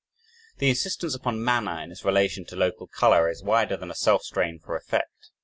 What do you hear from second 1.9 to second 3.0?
its relation to local